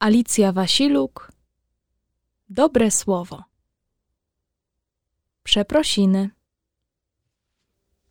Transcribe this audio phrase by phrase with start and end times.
[0.00, 1.32] Alicja Wasiluk
[2.48, 3.44] Dobre słowo
[5.42, 6.30] Przeprosiny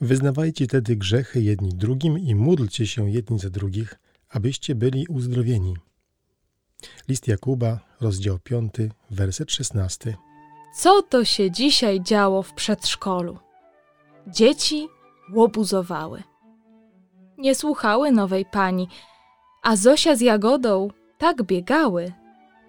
[0.00, 5.76] Wyznawajcie tedy grzechy jedni drugim i módlcie się jedni za drugich, abyście byli uzdrowieni.
[7.08, 8.74] List Jakuba, rozdział 5,
[9.10, 10.16] werset 16.
[10.76, 13.38] Co to się dzisiaj działo w przedszkolu?
[14.26, 14.88] Dzieci
[15.34, 16.22] łobuzowały.
[17.38, 18.88] Nie słuchały nowej pani,
[19.62, 22.12] a Zosia z Jagodą tak biegały,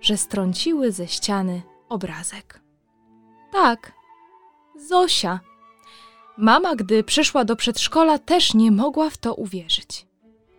[0.01, 2.61] że strąciły ze ściany obrazek.
[3.51, 3.91] Tak,
[4.75, 5.39] Zosia.
[6.37, 10.07] Mama, gdy przyszła do przedszkola, też nie mogła w to uwierzyć.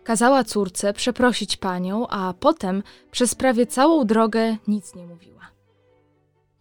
[0.03, 5.47] Kazała córce przeprosić panią, a potem przez prawie całą drogę nic nie mówiła.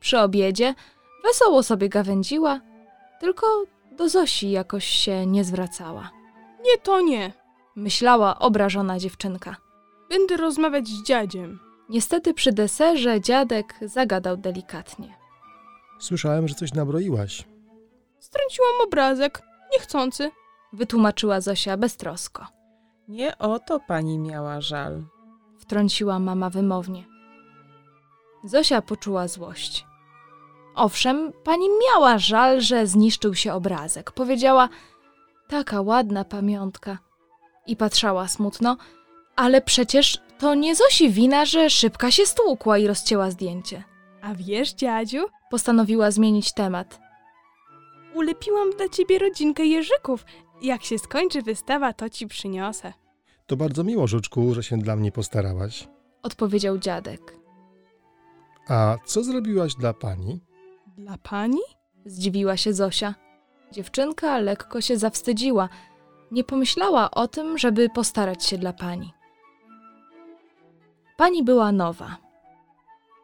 [0.00, 0.74] Przy obiedzie
[1.24, 2.60] wesoło sobie gawędziła,
[3.20, 3.46] tylko
[3.92, 6.10] do Zosi jakoś się nie zwracała.
[6.64, 7.32] Nie, to nie.
[7.76, 9.56] Myślała obrażona dziewczynka.
[10.10, 11.58] Będę rozmawiać z dziadziem.
[11.88, 15.14] Niestety przy deserze dziadek zagadał delikatnie.
[15.98, 17.44] Słyszałem, że coś nabroiłaś.
[18.18, 19.42] Strąciłam obrazek.
[19.72, 20.30] Niechcący.
[20.72, 22.46] Wytłumaczyła Zosia beztrosko.
[23.08, 25.04] Nie o to pani miała żal.
[25.58, 27.04] Wtrąciła mama wymownie.
[28.44, 29.86] Zosia poczuła złość.
[30.74, 34.12] Owszem, pani miała żal, że zniszczył się obrazek.
[34.12, 34.68] Powiedziała,
[35.48, 36.98] taka ładna pamiątka.
[37.66, 38.76] I patrzała smutno,
[39.38, 43.84] ale przecież to nie Zosi wina, że szybka się stłukła i rozcięła zdjęcie.
[44.22, 47.00] A wiesz, dziadziu, Postanowiła zmienić temat.
[48.14, 50.24] ulepiłam dla ciebie rodzinkę jeżyków.
[50.62, 52.92] Jak się skończy wystawa, to ci przyniosę.
[53.46, 55.88] To bardzo miło, Żuczku, że się dla mnie postarałaś.
[56.22, 57.36] Odpowiedział dziadek.
[58.68, 60.40] A co zrobiłaś dla pani?
[60.96, 61.60] Dla pani?
[62.06, 63.14] Zdziwiła się Zosia.
[63.72, 65.68] Dziewczynka lekko się zawstydziła.
[66.30, 69.12] Nie pomyślała o tym, żeby postarać się dla pani.
[71.18, 72.16] Pani była nowa.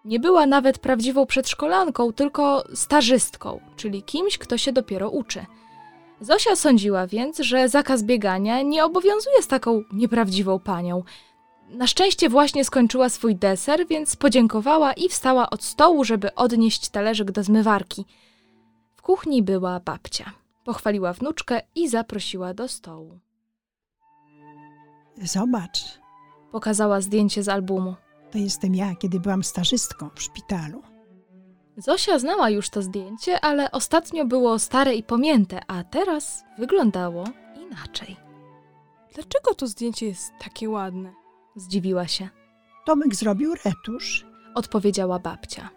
[0.04, 5.46] Nie była nawet prawdziwą przedszkolanką, tylko stażystką, czyli kimś, kto się dopiero uczy.
[6.20, 11.02] Zosia sądziła więc, że zakaz biegania nie obowiązuje z taką nieprawdziwą panią.
[11.68, 17.30] Na szczęście właśnie skończyła swój deser, więc podziękowała i wstała od stołu, żeby odnieść talerzyk
[17.30, 18.04] do zmywarki.
[18.96, 20.32] W kuchni była babcia.
[20.64, 23.18] Pochwaliła wnuczkę i zaprosiła do stołu.
[25.22, 26.03] Zobacz,
[26.54, 27.94] Pokazała zdjęcie z albumu.
[28.30, 30.82] to jestem ja, kiedy byłam stażystką w szpitalu.
[31.76, 37.24] Zosia znała już to zdjęcie, ale ostatnio było stare i pomięte, a teraz wyglądało
[37.62, 38.16] inaczej.
[39.14, 41.12] Dlaczego to zdjęcie jest takie ładne?
[41.56, 42.28] Zdziwiła się.
[42.86, 45.70] Tomek zrobił retusz, Odpowiedziała babcia.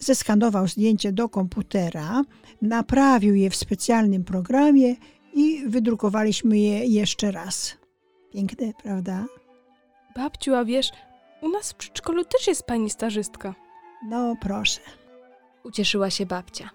[0.00, 2.22] zeskanował zdjęcie do komputera,
[2.62, 4.94] naprawił je w specjalnym programie
[5.34, 7.76] i wydrukowaliśmy je jeszcze raz.
[8.32, 9.24] Piękne, prawda?
[10.16, 10.90] Babciu, a wiesz,
[11.40, 13.54] u nas w przedszkolu też jest pani stażystka.
[14.04, 14.80] No proszę.
[15.64, 16.70] Ucieszyła się babcia.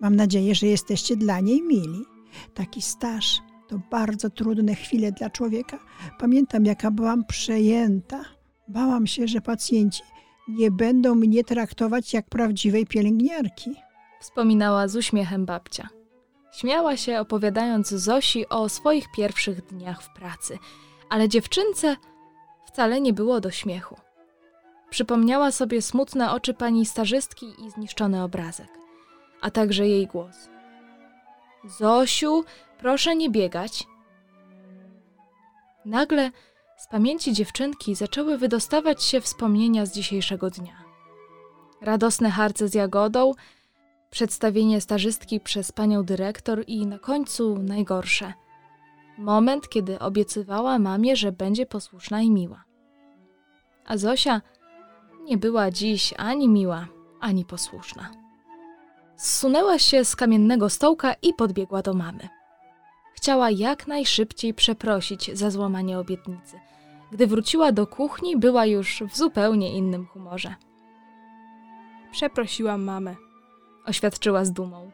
[0.00, 2.04] Mam nadzieję, że jesteście dla niej mili.
[2.54, 5.78] Taki staż to bardzo trudne chwile dla człowieka.
[6.18, 8.24] Pamiętam, jaka byłam przejęta.
[8.68, 10.02] Bałam się, że pacjenci
[10.48, 13.74] nie będą mnie traktować jak prawdziwej pielęgniarki.
[14.20, 15.88] Wspominała z uśmiechem babcia.
[16.52, 20.58] Śmiała się, opowiadając Zosi o swoich pierwszych dniach w pracy,
[21.10, 21.96] ale dziewczynce
[22.74, 23.96] wcale nie było do śmiechu.
[24.90, 28.68] Przypomniała sobie smutne oczy pani stażystki i zniszczony obrazek,
[29.40, 30.48] a także jej głos.
[31.78, 32.44] Zosiu,
[32.78, 33.84] proszę nie biegać.
[35.84, 36.30] Nagle
[36.76, 40.84] z pamięci dziewczynki zaczęły wydostawać się wspomnienia z dzisiejszego dnia.
[41.80, 43.32] Radosne harce z jagodą,
[44.10, 48.32] przedstawienie stażystki przez panią dyrektor i na końcu najgorsze.
[49.18, 52.63] Moment, kiedy obiecywała mamie, że będzie posłuszna i miła.
[53.84, 54.42] A Zosia
[55.24, 56.86] nie była dziś ani miła,
[57.20, 58.10] ani posłuszna.
[59.16, 62.28] Zsunęła się z kamiennego stołka i podbiegła do mamy.
[63.14, 66.60] Chciała jak najszybciej przeprosić za złamanie obietnicy.
[67.12, 70.54] Gdy wróciła do kuchni, była już w zupełnie innym humorze.
[72.12, 73.16] Przeprosiłam mamę.
[73.86, 74.90] Oświadczyła z dumą.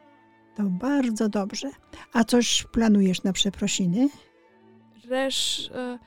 [0.55, 1.69] To bardzo dobrze.
[2.13, 4.09] A coś planujesz na przeprosiny?
[5.09, 5.99] Resz, e,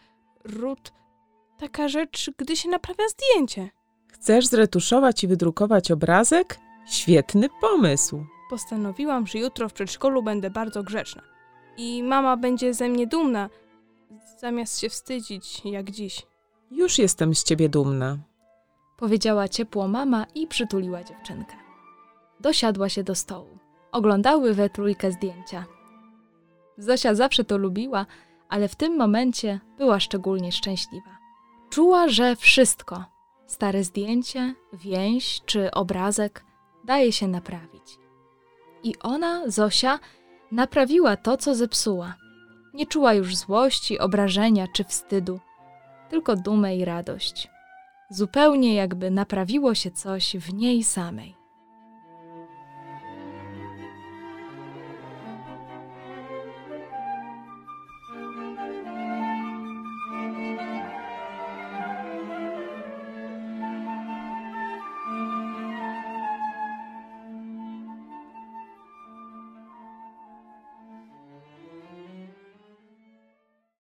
[0.45, 0.93] Rut,
[1.59, 3.71] taka rzecz, gdy się naprawia zdjęcie.
[4.13, 6.59] Chcesz zretuszować i wydrukować obrazek?
[6.87, 8.25] Świetny pomysł.
[8.51, 11.23] Postanowiłam, że jutro w przedszkolu będę bardzo grzeczna.
[11.77, 13.51] I mama będzie ze mnie dumna,
[14.41, 16.23] zamiast się wstydzić, jak dziś.
[16.71, 18.19] Już jestem z ciebie dumna.
[18.97, 21.57] Powiedziała ciepło mama i przytuliła dziewczynkę.
[22.41, 23.59] Dosiadła się do stołu.
[23.93, 25.65] Oglądały we trójkę zdjęcia.
[26.79, 28.07] Zosia zawsze to lubiła,
[28.49, 31.24] ale w tym momencie była szczególnie szczęśliwa.
[31.71, 33.05] Czuła, że wszystko,
[33.47, 36.45] Stare zdjęcie, więź czy obrazek
[36.85, 37.99] daje się naprawić.
[38.83, 39.99] I ona, Zosia,
[40.53, 42.15] naprawiła to, co zepsuła.
[42.75, 45.41] Nie czuła już złości, obrażenia czy wstydu,
[46.11, 47.49] tylko dumę i radość.
[48.11, 51.35] Zupełnie jakby naprawiło się coś w niej samej.